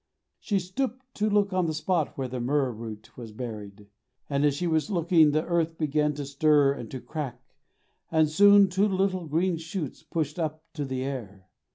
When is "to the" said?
10.73-11.03